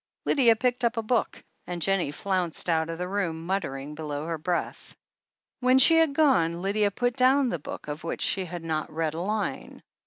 [0.25, 4.39] Lydia picked up a book, and Jennie flounced out of the room, muttering below her
[4.39, 4.95] breath.
[5.59, 9.13] When she had gone Lydia put down the book, of which she had not read
[9.13, 9.83] a line.